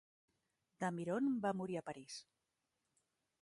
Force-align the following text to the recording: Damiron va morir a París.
Damiron 0.83 1.27
va 1.43 1.51
morir 1.59 1.79
a 1.83 1.85
París. 1.91 2.17